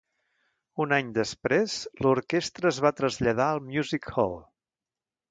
Un 0.85 0.93
any 0.95 1.09
després, 1.17 1.75
l'orquestra 2.05 2.69
es 2.73 2.79
va 2.85 2.91
traslladar 3.01 3.49
al 3.49 3.61
Music 3.67 4.09
Hall. 4.15 4.33